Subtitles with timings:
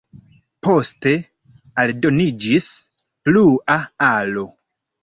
[0.67, 1.13] Poste
[1.83, 2.69] aldoniĝis
[3.31, 3.81] plua
[4.11, 4.53] alo.